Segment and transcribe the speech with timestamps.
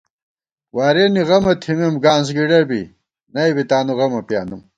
[0.75, 2.81] وارِیَنی غَمہ تِھمېم گانسگِڈہ بی،
[3.33, 4.61] نئ بی تانُو غمہ پیانُم